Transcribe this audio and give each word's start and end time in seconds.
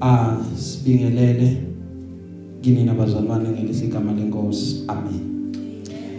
ah 0.00 0.36
sibingelele 0.58 1.56
kini 2.60 2.84
nabazalwane 2.84 3.48
ngeligama 3.48 4.12
lenkosi. 4.12 4.82
Amen. 4.88 5.20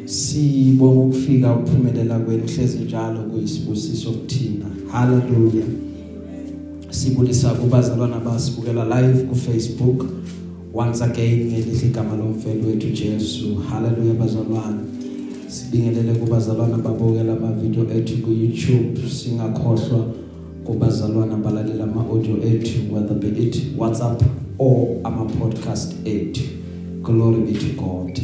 Sibonga 0.06 1.02
ukufika 1.02 1.56
ukuphumelela 1.56 2.20
kwenu 2.20 2.44
hlezi 2.56 2.78
njalo 2.78 3.20
kuyisibusiso 3.20 4.12
kuthina. 4.12 4.66
Haleluya 4.92 5.66
sibulisa 6.90 7.50
kubazalwana 7.50 8.20
basibukela 8.20 9.02
live 9.02 9.24
ku 9.24 9.36
Facebook 9.36 10.06
once 10.74 11.04
again 11.04 11.52
ngeligama 11.52 12.16
lomfelo 12.16 12.68
wethu 12.68 12.88
Jesu. 12.88 13.56
Haleluya 13.56 14.14
bazalwane 14.14 14.80
sibingelele 15.48 16.14
kubazalwana 16.14 16.78
babukela 16.78 17.34
ama 17.34 17.52
video 17.52 17.84
ethu 17.98 18.18
ku 18.18 18.32
YouTube 18.32 19.10
singakhohlwa 19.10 20.06
kubazalwana 20.68 21.36
balalela 21.36 21.84
ama 21.84 22.02
audio 22.10 22.36
ethu 22.44 22.94
whether 22.94 23.16
be 23.16 23.28
it 23.28 23.64
WhatsApp 23.78 24.22
or 24.58 24.88
ama 25.04 25.26
podcast 25.26 25.96
ethu 26.06 26.44
glory 27.04 27.42
be 27.42 27.54
to 27.54 27.82
God. 27.82 28.20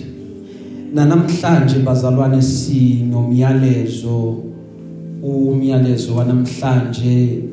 Na 0.94 1.05
namhlanje 1.05 1.80
bazalwane 1.80 2.41
sinomyalezo 2.41 4.38
umyalezo 5.23 6.16
wanamhlanje. 6.16 7.44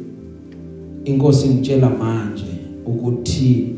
Inkosi 1.04 1.48
ngitshela 1.48 1.90
manje 1.90 2.44
ukuthi 2.86 3.68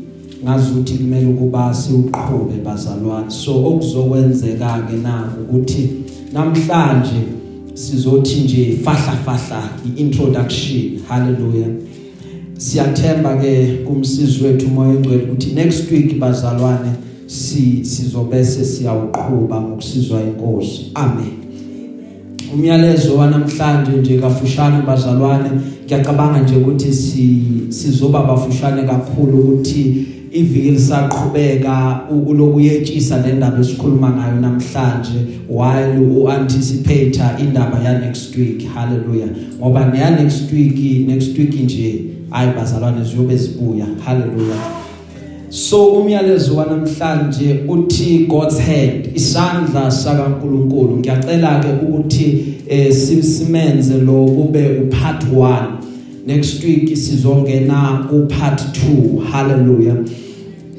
ngazuthi 0.43 0.93
kumele 0.93 1.27
ukuba 1.27 1.73
siuqhube 1.73 2.53
bazalwane. 2.65 3.31
So 3.31 3.65
okuzokwenzeka 3.65 4.87
ke 4.89 4.97
na 4.97 5.33
ukuthi 5.41 5.89
namhlanje 6.33 7.42
sizothi 7.73 8.39
nje 8.39 8.77
fahla 8.83 9.17
fahla 9.25 9.69
iintroduction. 9.97 10.99
Haleluya 11.07 11.67
siyathemba 12.57 13.35
ke 13.35 13.83
kumsizi 13.87 14.43
wethu 14.43 14.67
moya 14.69 14.93
engcwele 14.93 15.23
ukuthi 15.23 15.55
next 15.55 15.91
week 15.91 16.19
bazalwane 16.19 16.91
si 17.27 17.85
sizobese 17.85 18.65
siyawuqhubha 18.65 19.61
ngokusizwa 19.61 20.21
inkosi. 20.21 20.91
Amen. 20.93 21.33
Umyalezo 22.53 23.15
wanamhlanje 23.15 23.91
nje 23.91 24.17
kafushane 24.17 24.81
bazalwane 24.87 25.49
ngiyacabanga 25.85 26.39
nje 26.39 26.55
ukuthi 26.55 26.93
si 26.93 27.39
sizoba 27.69 28.23
bafushane 28.23 28.83
kakhulu 28.83 29.39
ukuthi 29.39 30.05
iviki 30.33 30.71
lisaqhubeka 30.71 32.01
ulokuyetshisa 32.27 33.17
le 33.17 33.33
ndaba 33.33 33.59
esikhuluma 33.59 34.09
ngayo 34.09 34.41
namhlanje 34.41 35.19
while 35.49 35.99
uanticipate 35.99 37.21
indaba 37.39 37.79
ya 37.83 37.99
next 37.99 38.37
week. 38.37 38.67
Hallelujah. 38.73 39.29
Ngoba 39.59 39.85
neya 39.85 40.09
next 40.09 40.51
week 40.51 41.07
next 41.07 41.37
week 41.37 41.63
nje 41.63 42.03
hayi 42.29 42.51
bazalwane 42.57 43.03
ziyobe 43.03 43.37
zibuya. 43.37 43.85
Hallelujah. 44.05 44.83
So 45.49 45.85
umyalezo 45.85 46.55
wanamhlanje 46.55 47.59
uthi 47.67 48.25
God's 48.29 48.59
hand 48.59 49.09
isandla 49.15 49.91
sakaNkuluNkulu. 49.91 50.97
Ngiyacela 50.97 51.59
ke 51.59 51.85
ukuthi 51.85 52.45
eh, 52.67 52.93
simsimenze 52.93 53.97
lo 53.97 54.25
kube 54.25 54.67
upart 54.67 55.23
1 55.35 55.92
next 56.25 56.63
week 56.63 56.97
sizongena 56.97 58.07
ku 58.09 58.27
part 58.27 58.61
2 58.61 59.19
hallelujah. 59.31 59.97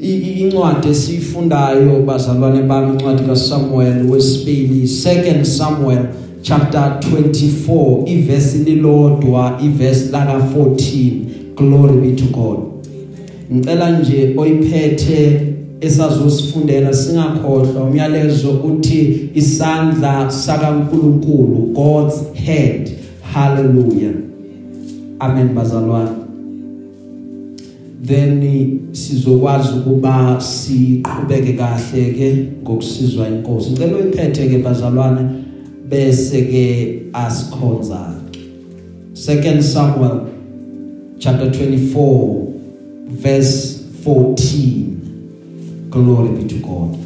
Incwadi 0.02 0.88
esifundayo 0.88 2.02
bazalwane 2.02 2.62
bami 2.62 2.92
incwadi 2.92 3.22
kaSamuel 3.22 4.10
wesibili 4.10 4.86
2 4.86 5.44
Samuel 5.44 6.06
chapter 6.42 6.98
24 7.00 8.08
iverse 8.08 8.58
lilodwa 8.58 9.58
iverse 9.64 10.10
la 10.12 10.26
ka 10.26 10.38
14 10.38 11.10
glory 11.56 12.00
be 12.00 12.16
to 12.16 12.24
God. 12.24 12.58
Ngicela 13.52 14.00
nje 14.00 14.34
oyiphethe 14.36 15.40
esazosifundela 15.80 16.94
singakhohlwa. 16.94 17.84
Umyalezo 17.84 18.50
uthi 18.50 19.30
isandla 19.34 20.30
sakaNkuluNkulu 20.30 21.72
God's 21.74 22.16
hand. 22.46 22.90
Hallelujah. 23.32 24.33
Amen 25.20 25.54
bazalwane. 25.54 26.10
Then 28.06 28.40
sizokwazi 28.92 29.78
ukuba 29.78 30.40
siqhubeke 30.40 31.52
kahle 31.52 32.12
ke 32.12 32.48
ngokusizwa 32.62 33.28
inkosi. 33.28 33.70
Ngicela 33.70 33.96
uyiphethe 33.96 34.48
ke 34.48 34.58
bazalwane 34.58 35.28
bese 35.88 36.42
ke 36.42 37.02
asikhonza. 37.12 38.14
2 39.14 39.62
Samuel 39.62 40.20
chapter 41.18 41.50
24 41.50 42.46
verse 43.08 43.84
14 44.04 45.88
glory 45.90 46.28
be 46.28 46.44
to 46.48 46.56
God. 46.56 46.98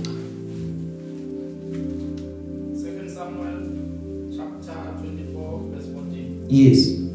2 2.75 3.09
Samuel 3.09 3.69
chapter 4.37 4.79
24 5.01 5.61
verse 5.71 5.87
14 5.87 6.47
yes. 6.49 7.08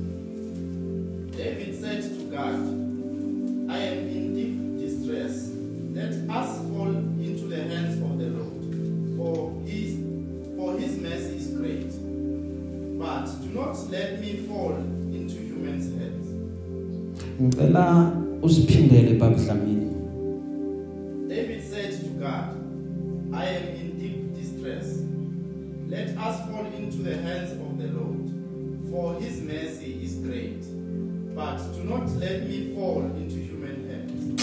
Ngicela 17.42 18.12
usiphindele 18.42 19.14
babudlamini 19.14 19.88
David 21.28 21.62
said 21.64 21.92
to 22.00 22.10
God 22.20 22.64
I 23.34 23.46
am 23.46 23.64
in 23.76 24.00
deep 24.00 24.36
distress. 24.36 25.02
Let 25.90 26.10
us 26.10 26.36
fall 26.48 26.66
into 26.78 26.98
the 26.98 27.18
hands 27.18 27.52
of 27.52 27.78
the 27.78 27.88
Lord 27.88 28.30
for 28.92 29.20
his 29.20 29.42
mercy 29.42 30.00
is 30.04 30.14
great. 30.16 30.64
But 31.36 31.58
do 31.76 31.84
not 31.84 32.08
let 32.20 32.48
me 32.48 32.76
fall 32.76 33.02
into 33.18 33.38
human 33.38 33.90
hands. 33.90 34.42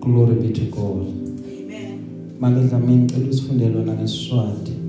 Glory 0.00 0.34
be 0.34 0.52
to 0.52 0.64
God. 0.66 1.06
Amen. 1.46 2.36
make 2.40 2.68
dlamini 2.68 3.10
cela 3.10 3.28
usifundele 3.28 3.74
lona 3.74 3.94
ngesiswati 3.94 4.79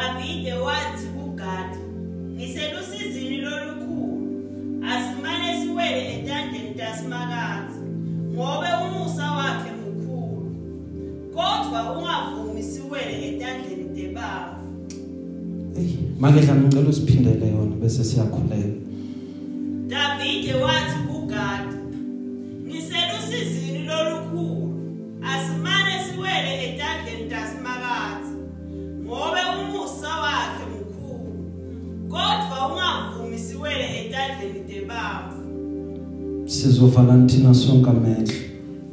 Davide 0.00 0.52
wathi 0.52 1.06
kuGad, 1.14 1.70
"Ngiselusizini 2.34 3.36
lolukhulu, 3.36 4.26
asimane 4.92 5.48
siwele 5.60 6.00
etandeni 6.14 6.74
tasimakazi, 6.74 7.80
ngobe 8.32 8.66
umusa 8.84 9.32
wakhe 9.32 9.70
mkhulu. 9.80 10.56
Kodwa 11.34 11.80
ungavumi 11.92 12.62
siwele 12.62 13.28
etandeni 13.28 13.84
tebafu." 13.96 14.60
hey 15.74 15.88
make 16.20 16.40
dlamini 16.40 16.66
ngicela 16.66 16.88
usiphindele 16.88 17.46
yona 17.48 17.76
bese 17.76 18.04
siyakhuleka 18.04 18.80
Davide 19.88 20.54
wathi 20.54 20.79
sizovala 36.60 37.16
nithina 37.16 37.54
sonke 37.54 37.90
amehlo. 37.90 38.34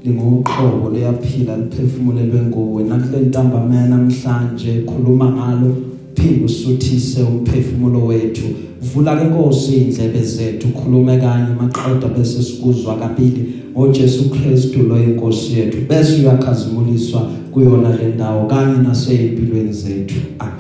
Lingoqobo 0.04 0.90
liyaphila 0.94 1.58
liphefumulelwe 1.58 2.42
nguwe. 2.42 2.84
Nakule 2.84 3.20
ntambama 3.20 3.88
namhlanje 3.88 4.82
khuluma 4.86 5.32
ngalo 5.32 5.76
phinde 6.16 6.46
usuthise 6.46 7.22
umphefumulo 7.22 8.06
wethu. 8.06 8.48
Vula 8.82 9.16
ke 9.16 9.26
Nkosi 9.26 9.76
indlebe 9.76 10.24
zethu 10.24 10.68
khulume 10.68 11.18
kanye 11.18 11.54
maqeda 11.60 12.08
bese 12.08 12.44
sikuzwa 12.44 12.96
kabili. 12.96 13.54
ngoJesu 13.72 14.30
Kristu 14.30 14.84
lo 14.84 15.04
inkosi 15.04 15.60
yethu 15.60 15.78
bese 15.90 16.22
uyakhazimuliswa 16.22 17.22
kuyona 17.52 17.90
le 17.90 18.08
ndawo 18.16 18.48
kanye 18.48 18.78
nasezimpilweni 18.78 19.74
zethu. 19.74 20.16
Amen. 20.40 20.57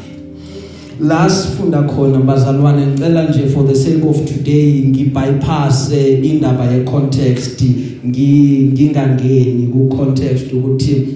La 1.02 1.30
sifunda 1.30 1.82
khona 1.84 2.20
bazalwane 2.20 2.88
ngicela 2.88 3.30
nje 3.30 3.48
for 3.48 3.68
the 3.68 3.76
sake 3.76 4.04
of 4.10 4.26
today 4.26 4.84
ngibypass 4.88 5.92
indaba 6.24 6.66
ye 6.66 6.84
context 6.84 7.64
ngingangeni 8.06 9.68
ku 9.68 9.98
context 9.98 10.54
ukuthi 10.54 11.08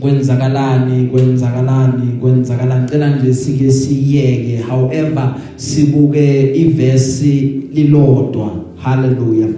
kwenzakalani 0.00 1.06
kwenzakalani 1.06 2.12
kwenzakalani. 2.20 2.82
Ngicela 2.82 3.16
nje 3.16 3.34
sike 3.34 3.70
siyeke 3.70 4.62
however 4.70 5.34
sibuke 5.56 6.54
iverse 6.54 7.52
lilodwa. 7.74 8.50
Hallelujah. 8.76 9.48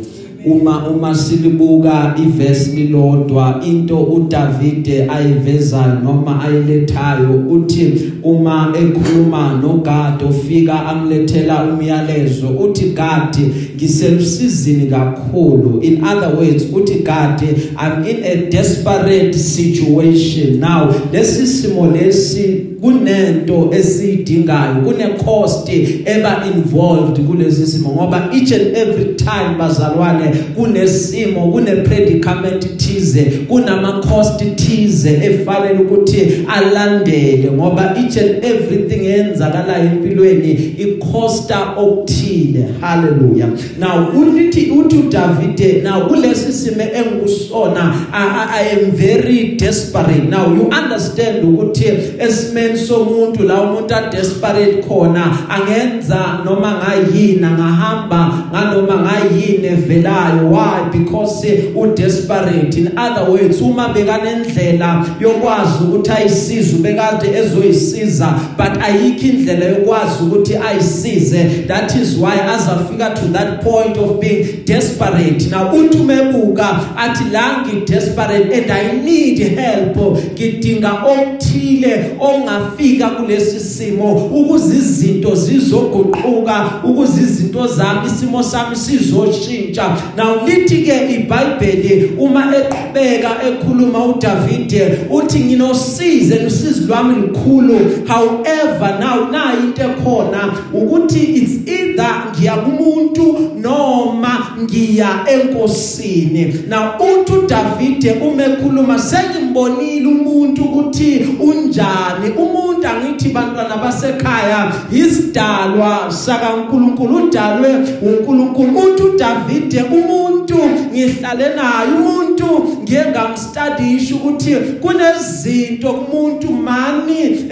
Uma 0.45 0.89
uma 0.89 1.15
silibuka 1.15 2.15
iverse 2.19 2.71
lilodwa 2.71 3.61
into 3.65 4.03
uDavide 4.03 5.11
ayivezayo 5.11 6.01
noma 6.05 6.43
ayilethayo 6.43 7.45
uthi 7.49 8.13
uma 8.23 8.73
ekhuluma 8.75 9.61
noGad 9.63 10.23
ofika 10.29 10.87
amlethela 10.87 11.65
umyalezo 11.65 12.49
uthi 12.49 12.85
God 12.85 13.53
ngiselusizini 13.81 14.87
kakhulu. 14.87 15.81
In 15.83 16.05
other 16.05 16.37
words 16.37 16.65
uthi 16.65 17.03
God 17.05 17.43
I'm 17.79 18.05
in 18.05 18.25
a 18.25 18.51
desperate 18.51 19.35
situation 19.35 20.61
now. 20.61 20.93
Lesi 21.13 21.47
simo 21.47 21.87
lesi 21.87 22.67
kunento 22.81 23.71
esiyidingayo 23.73 24.85
kune 24.85 25.09
cost 25.25 25.69
eba 26.05 26.45
involved 26.55 27.27
kulesi 27.27 27.67
simo 27.67 27.91
ngoba 27.91 28.31
each 28.33 28.53
and 28.53 28.77
every 28.77 29.15
time 29.15 29.59
bazalwane 29.59 30.31
kunesimo 30.57 31.53
kune 31.53 31.77
predicament 31.77 32.77
thize 32.77 33.25
kunama 33.49 33.93
cost 33.93 34.43
thize 34.57 35.11
efanele 35.11 35.79
ukuthi 35.79 36.47
alandele 36.49 37.51
ngoba 37.53 37.97
each 37.99 38.17
and 38.17 38.45
everything 38.45 39.07
eyenzakalayo 39.07 39.85
empilweni 39.85 40.53
ikhosta 40.79 41.77
okuthile. 41.77 42.65
Hallelujah. 42.81 43.49
Now 43.79 44.09
ulithi 44.15 44.71
uthi 44.71 44.97
uDavid 44.97 45.83
now 45.83 46.09
kulesi 46.09 46.53
simo 46.53 46.83
engikusona 46.83 47.95
I 48.13 48.63
am 48.63 48.91
very 48.91 49.57
desperate. 49.57 50.29
Now 50.29 50.53
you 50.53 50.69
understand 50.71 51.45
ukuthi 51.45 51.87
esimeni 52.19 52.79
somuntu 52.79 53.43
la 53.43 53.63
umuntu 53.63 53.95
a 53.95 54.11
desperate 54.11 54.83
khona 54.83 55.49
angenza 55.49 56.45
noma 56.45 56.83
ngayini 56.83 57.45
angahamba 57.45 58.51
nganoma 58.53 58.95
ngayini 58.95 59.67
evelayo. 59.67 60.51
Why? 60.51 60.89
Because 60.93 61.45
u 61.75 61.95
desperate 61.95 62.77
in 62.77 62.99
other 62.99 63.31
words 63.31 63.61
uma 63.61 63.89
bekanendlela 63.89 65.07
yokwazi 65.21 65.85
ukuthi 65.85 66.11
ayisize 66.11 66.79
bekade 66.79 67.29
ezoyisiza 67.39 68.35
but 68.57 68.83
ayikho 68.83 69.27
indlela 69.27 69.65
yokwazi 69.65 70.23
ukuthi 70.23 70.57
ayisize 70.57 71.45
that 71.67 71.95
is 71.95 72.17
why 72.17 72.41
azafika 72.41 73.11
to 73.11 73.27
that 73.33 73.60
point 73.63 73.97
of 73.97 74.21
being 74.21 74.65
desperate. 74.65 75.51
Now 75.51 75.73
uthi 75.73 75.99
umebuka 75.99 76.97
athi 76.97 77.25
la 77.33 77.63
ngi 77.63 77.87
desperate 77.87 78.53
and 78.53 78.71
i 78.71 78.93
need 78.93 79.39
help. 79.39 79.97
Ngidinga 80.33 80.93
okuthile 80.93 82.11
ongafika 82.21 83.11
kulesi 83.11 83.61
simo 83.61 84.13
ukuze 84.13 84.77
izinto 84.77 85.35
zizoguquka 85.35 86.71
ukuze 86.85 87.21
izinto 87.21 87.67
zami 87.67 88.07
isimo 88.07 88.43
sami 88.43 88.77
sizoshintsha. 88.77 89.97
Now 90.17 90.47
lithi 90.47 90.83
ke 90.83 91.15
iBhayibheli 91.15 92.11
uma 92.19 92.57
eqhubeka 92.57 93.31
ekhuluma 93.49 94.05
uDavide 94.05 94.99
uthi 95.11 95.39
nginosize 95.39 96.35
usizi 96.47 96.85
lwami 96.87 97.15
likhulu. 97.15 97.81
However 98.07 98.99
now 99.01 99.31
na 99.31 99.53
into 99.53 99.83
ekhona 99.83 100.55
ukuthi 100.75 101.19
it's 101.19 101.71
either 101.71 102.23
ngiya 102.31 102.57
kumuntu 102.57 103.50
noma 103.57 104.57
ngiya 104.63 105.25
enkosini. 105.27 106.55
Now 106.69 106.95
uthi 106.99 107.33
uDavide 107.33 108.13
uma 108.13 108.43
ekhuluma 108.45 108.99
sengimbonile 108.99 110.07
umuntu 110.07 110.65
ukuthi 110.65 111.27
unjani. 111.41 112.31
Umuntu 112.37 112.89
angithi 112.89 113.29
bantwana 113.29 113.77
basekhaya 113.77 114.73
isidalwa 114.93 116.13
sakaNkuluNkulu 116.13 117.17
udalwe 117.17 117.75
uNkulunkulu. 118.03 118.79
Uthi 118.79 119.03
uDavide 119.03 119.83
umuntu 119.83 120.57
ngihlale 120.93 121.49
naye 121.55 121.93
umuntu 121.99 122.79
ngiye 122.83 123.05
ngamstudisha 123.07 124.15
ukuthi 124.15 124.55
kunezinto 124.81 125.93
kumuntu 125.93 126.53
mani 126.53 127.49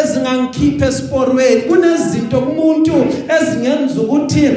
ezingangikhipha 0.00 0.86
esiporweni. 0.86 1.62
Kunezinto 1.62 2.40
kumuntu 2.40 2.92
ezingenza 3.40 4.00
ukuthi 4.00 4.50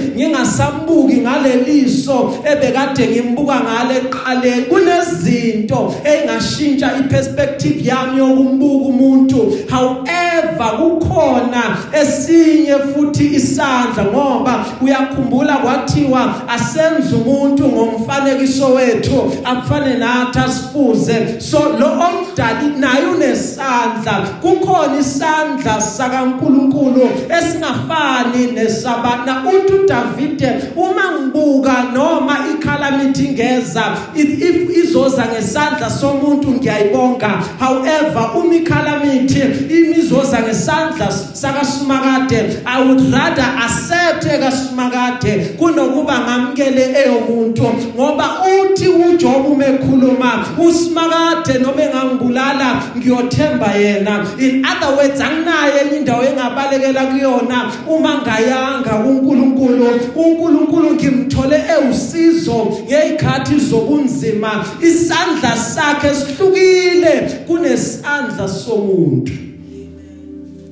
ngingasambuki 0.54 1.18
ngaleliso 1.18 2.34
ebekade 2.46 3.08
ngimbuka 3.08 3.60
ngale 3.60 3.98
eqaleni 3.98 4.66
kunezinto 4.66 5.96
engashintsha 6.04 6.98
iperspective 6.98 7.88
yami 7.88 8.18
yokumbuka 8.18 8.86
umuntu. 8.86 9.58
However 9.70 10.78
kukhona 10.78 11.78
esinye 12.02 12.76
futhi 12.94 13.36
isandla 13.36 14.06
ngoba 14.06 14.66
uyakhumbula 14.82 15.58
kwathiwa 15.58 16.50
asenze 16.50 17.16
umuntu 17.16 17.68
ngomfanekiso 17.68 18.74
wethu 18.74 19.32
afane 19.44 19.98
nathi 19.98 20.40
asifuze. 20.40 21.42
So 21.42 21.60
lo 21.80 21.88
omdali 22.34 22.80
naye 22.80 23.06
unesandla. 23.06 24.28
Kukhona 24.42 25.00
isandla 25.00 25.82
sakaNkuluNkulu 25.82 27.10
esingafani 27.30 28.52
nesabana. 28.54 29.44
Uthi 29.48 29.74
uDavide 29.74 30.62
uma 30.76 31.12
ngibuka 31.12 31.84
noma 31.94 32.38
icalamity 32.54 33.30
ngeza 33.30 33.98
if 34.16 34.78
izoza 34.78 35.26
ngesandla 35.26 35.90
somuntu 35.90 36.52
ngiyayibonga. 36.52 37.44
However 37.60 38.32
uma 38.36 38.56
icalamity 38.56 39.42
imizoza 39.70 40.40
ngesandla 40.42 41.12
sakasimakade 41.34 42.62
i 42.66 42.82
would 42.84 43.14
rather 43.14 43.46
accept 43.66 44.26
ekasimakade 44.26 45.56
kunokuba 45.58 46.20
ngamkele 46.20 46.96
eyomuntu. 46.96 47.64
Ngoba 47.96 48.30
uthi 48.44 48.88
uJob 48.88 49.46
umekhuluma 49.46 50.46
usimakade 50.58 51.60
noma 51.60 51.84
engangibulala 52.24 52.84
ngiyothemba 52.98 53.74
yena. 53.74 54.40
In 54.40 54.66
other 54.66 54.96
words 54.96 55.20
anginayo 55.20 55.82
enye 55.82 55.98
indawo 55.98 56.24
engabalekela 56.24 57.06
kuyona. 57.06 57.72
Uma 57.88 58.22
ngayanga 58.22 59.06
uNkulunkulu 59.06 59.88
uNkulunkulu 60.16 60.96
ngimthole 60.96 61.64
ewusizo 61.74 62.68
ngezikhathi 62.86 63.60
zobunzima. 63.60 64.66
Isandla 64.82 65.58
sakhe 65.58 66.16
sihlukile 66.16 67.22
kunesandla 67.48 68.48
somuntu. 68.48 69.34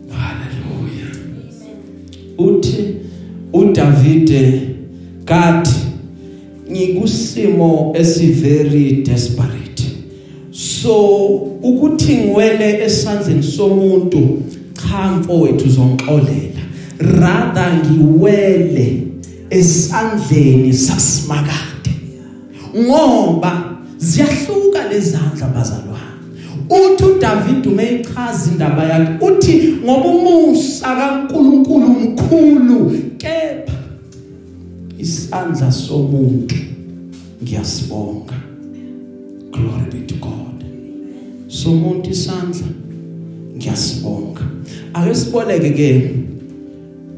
Haleluya 0.10 1.10
uthi 2.38 2.96
uDavide 3.54 4.62
kathi 5.26 5.76
ngikusimo 6.72 7.94
esi 7.96 8.28
very 8.28 9.04
desperate. 9.04 9.61
So 10.82 11.28
ukuthi 11.62 12.18
ngiwele 12.18 12.84
esandleni 12.84 13.44
somuntu 13.44 14.42
cha 14.74 15.12
mfowethu 15.12 15.66
uzongixolela. 15.66 16.62
Rather 17.00 17.74
ngiwele 17.78 19.04
esandleni 19.50 20.74
sasimakade 20.74 21.92
ngoba 22.78 23.64
ziyahluka 23.98 24.88
lezandla 24.90 25.48
bazalwane. 25.48 26.02
Uthi 26.70 27.04
uDavid 27.04 27.68
umeyichaza 27.68 28.52
indaba 28.52 28.84
yakhe 28.84 29.26
uthi 29.26 29.74
ngoba 29.84 30.06
umusa 30.06 30.96
kaNkuluNkulu 30.96 31.88
mkhulu 31.88 32.92
kepha 33.18 33.74
isandla 35.00 35.72
somuntu 35.72 36.56
ngiyasibonga. 37.44 38.34
Glory 39.52 39.86
be 39.92 40.08
to 40.08 40.16
God. 40.16 40.51
Somuntu 41.52 42.10
isandla. 42.10 42.68
Ngiyasibonga. 43.56 44.42
Ake 44.94 45.16
siboleke 45.16 45.70
ke 45.70 46.12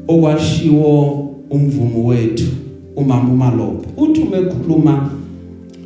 okwashiwo 0.08 1.10
umvumo 1.50 2.04
wethu 2.06 2.44
umama 2.96 3.32
uMalobo 3.32 3.84
uthi 3.96 4.20
umekhuluma 4.20 5.10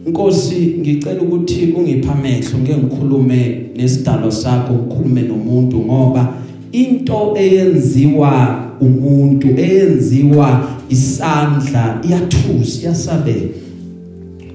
Nkosi 0.06 0.76
ngicela 0.80 1.22
ukuthi 1.22 1.74
ungipha 1.76 2.12
amehlo 2.12 2.58
ngeke 2.58 2.76
ngikhulume 2.76 3.60
nesidalo 3.76 4.30
sakho 4.30 4.74
ngikhulume 4.74 5.22
nomuntu 5.22 5.76
ngoba 5.78 6.34
into 6.72 7.34
eyenziwa 7.36 8.64
umuntu 8.80 9.48
eyenziwa 9.48 10.68
isandla 10.88 12.00
iyathusa 12.06 12.80
iyasabela. 12.80 13.48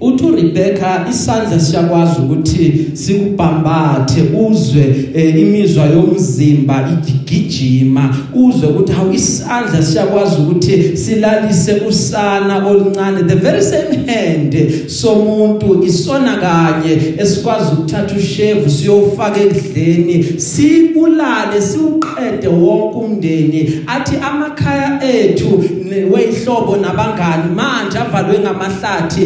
Uthi 0.03 0.25
uRebecca 0.25 1.05
isandla 1.10 1.60
siyakwazi 1.60 2.15
ukuthi 2.22 2.86
sikubhambathe 2.93 4.22
uzwe 4.48 4.95
eh, 5.15 5.39
imizwa 5.39 5.86
yomzimba 5.86 6.89
igijima. 7.10 8.15
Uzwe 8.33 8.69
ukuthi 8.69 8.91
hawu 8.91 9.13
isandla 9.13 9.83
siyakwazi 9.83 10.36
ukuthi 10.41 10.98
silalise 10.98 11.74
usana 11.89 12.67
oluncane 12.67 13.24
the 13.27 13.36
very 13.36 13.62
same 13.62 13.95
hand 14.07 14.72
somuntu 14.88 15.83
isona 15.83 16.38
kanye 16.38 17.13
esikwazi 17.17 17.74
ukuthatha 17.74 18.15
ushevu 18.15 18.69
siyofaka 18.69 19.41
ekudleni 19.41 20.24
sibulale 20.38 21.62
siuqede 21.62 22.48
wonke 22.48 22.98
umndeni. 22.98 23.79
Athi 23.88 24.15
amakhaya 24.17 25.00
ethu 25.03 25.63
weyihlobo 26.12 26.77
nabangani 26.77 27.55
manje 27.55 27.98
avalwe 27.98 28.39
ngamahlathi 28.39 29.22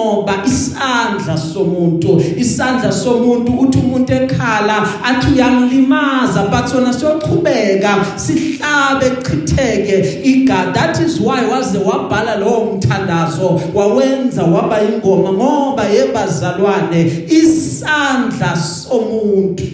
ingoba 0.00 0.44
isandla 0.46 1.36
somuntu 1.36 2.22
isandla 2.36 2.92
somuntu 2.92 3.52
uthi 3.52 3.78
umuntu 3.78 4.12
ekhala 4.12 4.88
athi 5.04 5.32
uyamlimaza 5.34 6.50
but 6.50 6.68
sona 6.68 6.92
siyochubeka 6.92 8.04
sihlabe 8.16 9.10
chitheke 9.22 10.22
igada. 10.24 10.72
That 10.72 11.00
is 11.00 11.20
why 11.20 11.44
waze 11.44 11.78
wabhala 11.78 12.36
lowo 12.36 12.74
mthandazo 12.74 13.60
wawenza 13.74 14.42
waba 14.44 14.82
ingoma 14.82 15.32
ngoba 15.32 15.84
yebazalwane 15.84 17.26
isandla 17.28 18.56
somuntu. 18.56 19.64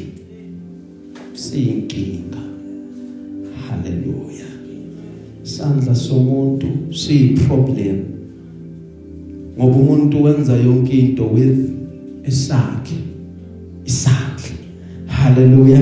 Siyinkinga. 1.35 2.39
Haleluya 3.69 4.47
isandla 5.45 5.95
somuntu 5.95 6.67
siyiproblem. 6.93 8.16
Ngoba 9.59 9.77
umuntu 9.77 10.23
wenza 10.23 10.53
yonke 10.53 10.99
into 10.99 11.25
with 11.25 11.59
esakhe 12.25 12.97
isandla 13.85 14.51
haleluya 15.07 15.81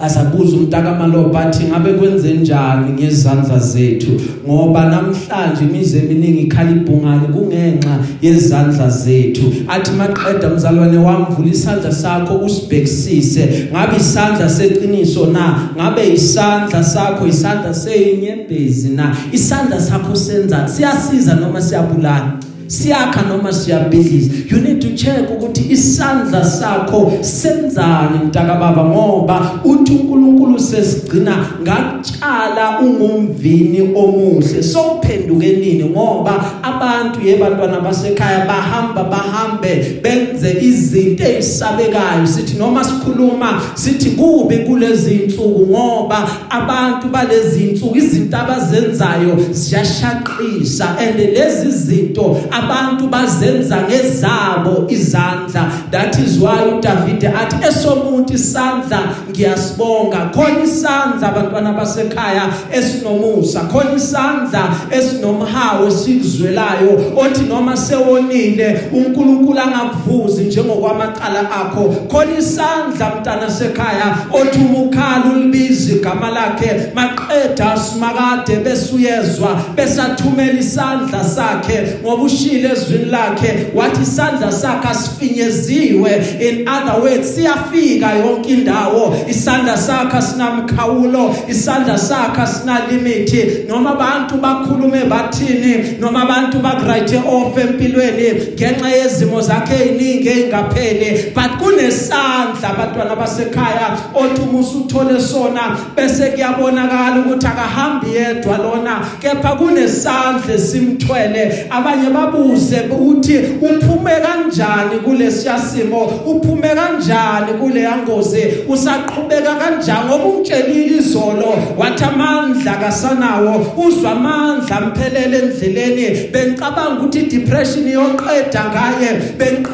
asabuza 0.00 0.56
umntaka 0.56 0.94
maloba 0.94 1.40
athi 1.40 1.64
ngabe 1.64 1.92
kwenze 1.92 2.34
njani 2.34 2.92
ngezandla 2.92 3.58
zethu? 3.58 4.10
Ngoba 4.46 4.84
namhlanje 4.84 5.64
imize 5.64 5.98
eminingi 5.98 6.40
ikhalibhungani 6.40 7.28
kungenxa 7.28 7.98
yezandla 8.22 8.90
zethu. 8.90 9.52
Athi 9.68 9.90
maqeda 9.92 10.50
mzalwane 10.50 10.98
wami 10.98 11.26
vula 11.36 11.50
isandla 11.50 11.92
sakho 11.92 12.34
usibhekisise. 12.34 13.68
Ngabe 13.72 13.96
isandla 13.96 14.48
seqiniso 14.48 15.26
na? 15.26 15.68
Ngabe 15.76 16.12
isandla 16.14 16.84
sakho 16.84 17.26
isandla 17.26 17.74
seyinyembezi 17.74 18.88
na? 18.88 19.16
Isandla 19.32 19.80
sakho 19.80 20.16
senza 20.16 20.68
siyasiza 20.68 21.34
noma 21.34 21.62
siyabulala? 21.62 22.38
Siyakha 22.66 23.22
noma 23.22 23.52
siyabhidliza. 23.52 24.50
You 24.50 24.60
need 24.60 24.80
to 24.80 24.96
check 24.96 25.30
ukuthi 25.30 25.64
isandla 25.70 26.44
sakho 26.44 27.12
senzani 27.20 28.18
mntaka 28.24 28.54
baba 28.54 28.84
ngoba 28.84 29.60
uthi 29.64 29.92
uNkulunkulu 29.92 30.60
sesigcina 30.60 31.46
ngatshala 31.62 32.80
ungumvini 32.80 33.80
omuhle. 33.80 34.62
Sophenduke 34.62 35.52
nini? 35.52 35.84
Ngoba 35.84 36.44
abantu 36.62 37.20
yebantwana 37.26 37.80
basekhaya 37.80 38.46
bahamba 38.46 39.04
bahambe 39.04 40.00
benze 40.02 40.56
izinto 40.60 41.24
ezisabekayo 41.24 42.26
sithi 42.26 42.58
noma 42.58 42.84
sikhuluma 42.84 43.60
sithi 43.74 44.10
kubi 44.10 44.58
kulezi 44.58 45.14
insuku 45.14 45.66
ngoba 45.66 46.28
abantu 46.50 47.08
balezi 47.08 47.64
insuku 47.64 47.96
izinto 47.96 48.36
abazenzayo 48.36 49.36
ziyashaqisa. 49.50 50.98
And 50.98 51.18
lezi 51.18 51.70
zinto 51.70 52.40
abantu 52.54 53.08
bazenza 53.08 53.82
ngezabo 53.82 54.86
izandla. 54.88 55.70
That 55.90 56.18
is 56.18 56.38
why 56.38 56.62
uDavid 56.72 57.24
athi 57.24 57.56
esomuntu 57.68 58.32
isandla 58.34 59.00
ngiyasibonga. 59.30 60.30
Khona 60.34 60.62
isandla 60.64 61.28
abantwana 61.28 61.72
basekhaya 61.72 62.48
esinomusa. 62.72 63.60
Khona 63.60 63.94
isandla 63.96 64.74
esinomhawu 64.90 65.88
esikuzwelayo 65.88 67.12
othi 67.16 67.44
noma 67.48 67.76
sewonile 67.76 68.80
uNkulunkulu 68.92 69.60
angakuvuzi 69.60 70.44
njengokwamaqala 70.44 71.50
akho. 71.50 71.94
Khona 72.10 72.38
isandla 72.38 73.14
mntana 73.16 73.50
sekhaya 73.50 74.16
othi 74.32 74.58
umukhala 74.58 75.24
ulibiza 75.36 75.92
igama 75.92 76.30
lakhe 76.30 76.90
maqeda 76.94 77.76
simakade 77.76 78.56
besuyezwa 78.56 79.60
besathumela 79.76 80.60
isandla 80.60 81.24
sakhe 81.24 81.98
ngoba 82.02 82.22
ushilo 82.44 82.68
ezwini 82.72 83.04
lakhe 83.04 83.66
wathi 83.74 84.02
isandla 84.02 84.52
sakhe 84.52 84.88
asifinyeziwe. 84.88 86.10
In 86.40 86.68
other 86.68 87.00
words 87.02 87.34
siyafika 87.34 88.12
yonke 88.12 88.48
indawo. 88.48 89.16
Isandla 89.28 89.76
sakhe 89.76 90.22
sinamkhawulo 90.22 91.36
isandla 91.48 91.98
sakhe 91.98 92.46
sina 92.46 92.86
limit 92.90 93.68
noma 93.68 93.90
abantu 93.90 94.34
bakhulume 94.34 95.04
bathini 95.04 95.98
noma 96.00 96.22
abantu 96.22 96.58
bakurayithe 96.58 97.16
off 97.16 97.58
empilweni 97.58 98.54
ngenxa 98.54 98.88
yezimo 98.88 99.40
zakhe 99.40 99.74
eziningi 99.74 100.28
engapheli 100.28 101.32
but 101.34 101.58
kunesandla 101.58 102.68
abantwana 102.70 103.16
basekhaya 103.16 103.98
othi 104.14 104.40
uma 104.40 104.58
usuthole 104.58 105.20
sona 105.20 105.76
bese 105.96 106.26
kuyabonakala 106.26 107.20
ukuthi 107.20 107.46
akahambi 107.46 108.14
yedwa 108.14 108.58
lona. 108.58 109.00
Kepha 109.20 109.56
kunesandla 109.56 110.58
simthwele 110.58 111.66
abanye 111.70 112.08
babuze 112.34 112.80
ukuthi 112.90 113.38
uphume 113.38 114.10
kanjani 114.10 114.98
kulesiya 115.04 115.58
simo 115.58 116.04
uphume 116.04 116.68
kanjani 116.68 117.52
kule 117.60 117.80
yangozi 117.80 118.42
usaqhubeka 118.68 119.54
kanjani? 119.54 120.08
Ngoba 120.08 120.24
umtshelile 120.24 120.96
izolo 120.96 121.54
wathi 121.78 122.04
amandla 122.04 122.76
kasanawo. 122.76 123.66
Uzwa 123.86 124.12
amandla 124.12 124.80
mphelele 124.80 125.38
endleleni. 125.38 126.28
Bengicabanga 126.32 127.00
ukuthi 127.00 127.22
depression 127.22 127.88
yoqeda 127.88 128.64
ngaye. 128.64 129.20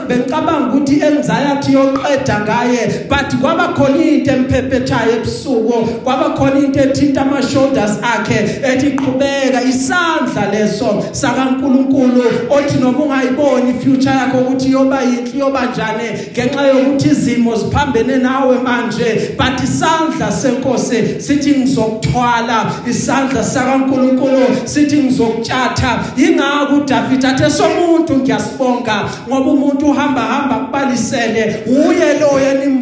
Bengicabanga 0.09 0.67
ukuthi 0.69 1.03
anxiety 1.03 1.73
yoqeda 1.73 2.41
ngaye. 2.41 3.09
But 3.09 3.41
kwaba 3.41 3.75
khona 3.75 4.03
into 4.03 4.33
emphephethayo 4.33 5.17
ebusuku. 5.17 6.03
Kwaba 6.05 6.37
khona 6.37 6.59
into 6.65 6.81
ethinta 6.81 7.23
ama 7.23 7.43
shoulders 7.43 7.99
akhe. 8.03 8.39
Ethi 8.63 8.91
qhubeka. 8.97 9.50
Isandla 9.81 10.47
leso 10.53 11.05
sakaNkuluNkulu 11.13 12.23
othi 12.51 12.79
noma 12.79 12.99
ungayiboni 12.99 13.75
future 13.75 14.11
yakho 14.11 14.39
ukuthi 14.39 14.73
yoba 14.73 15.03
yinhle 15.03 15.39
yoba 15.39 15.67
njani 15.67 16.05
ngenxa 16.33 16.63
yokuthi 16.63 17.09
izimo 17.09 17.57
ziphambene 17.57 18.17
nawe 18.17 18.59
manje. 18.59 19.35
But 19.39 19.65
isandla 19.65 20.33
senkosi 20.33 21.21
sithi 21.21 21.51
ngizokuthwala 21.51 22.73
isandla 22.87 23.45
sakaNkuluNkulu 23.45 24.47
sithi 24.65 24.97
ngizokutshatha 24.97 26.05
ingakho 26.17 26.77
uDavid 26.77 27.25
athe 27.27 27.51
somuntu 27.51 28.17
ngiyasibonga 28.17 29.05
ngoba 29.29 29.51
umuntu 29.51 29.87
uhamba 29.87 30.21
hamba 30.21 30.55
kubalisele 30.55 31.63
uye 31.67 32.19
lo 32.21 32.41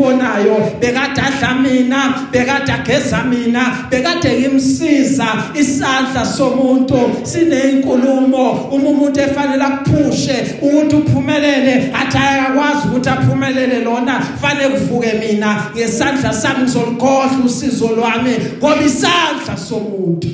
yenimbonayo 0.08 0.78
bekade 0.80 1.20
adla 1.20 1.54
mina 1.54 2.28
bekade 2.32 2.72
ageza 2.72 3.24
mina 3.24 3.88
bekade 3.90 4.40
ngimsiza 4.40 5.26
isandla 5.54 6.24
somuntu. 6.24 6.98
Sineyinkulumo 7.22 8.52
uma 8.72 8.88
umuntu 8.90 9.20
efanele 9.20 9.64
akuphushe 9.64 10.56
ukuthi 10.62 10.96
uphumelele 10.96 11.92
athi 11.94 12.18
ayakwazi 12.18 12.88
ukuthi 12.88 13.08
aphumelele 13.08 13.84
lona 13.84 14.20
fanele 14.20 14.68
kuvuke 14.68 15.12
mina. 15.12 15.70
Ngesandla 15.74 16.32
sami 16.32 16.62
ngizoligodla 16.62 17.44
usizo 17.44 17.88
lwami 17.88 18.30
ngoba 18.58 18.82
isandla 18.82 19.56
somuntu. 19.56 20.28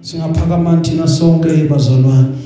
Singaphakama 0.00 0.76
thina 0.82 1.08
sonke 1.08 1.48
bazalwane 1.68 2.45